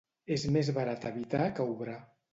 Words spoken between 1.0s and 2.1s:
evitar que obrar.